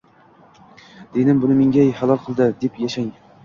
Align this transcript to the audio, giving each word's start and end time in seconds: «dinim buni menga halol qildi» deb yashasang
«dinim 1.19 1.43
buni 1.45 1.59
menga 1.59 1.87
halol 2.03 2.25
qildi» 2.27 2.51
deb 2.67 2.85
yashasang 2.85 3.17